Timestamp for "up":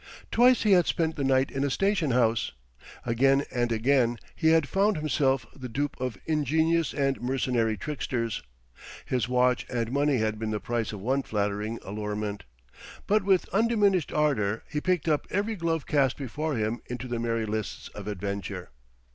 15.07-15.27